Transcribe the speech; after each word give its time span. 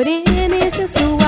olhar 0.00 0.48
bem 0.48 0.70
sensual. 0.70 1.19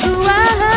suara 0.00 0.71